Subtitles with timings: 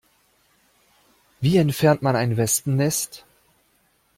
[1.41, 3.23] Wie entfernt man ein Wespennest?